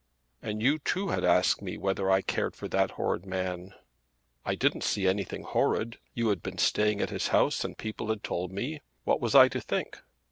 [0.41, 3.75] "And you too had asked me whether I cared for that horrid man."
[4.43, 5.99] "I didn't see anything horrid.
[6.15, 8.81] You had been staying at his house and people had told me.
[9.03, 10.01] What was I to think?"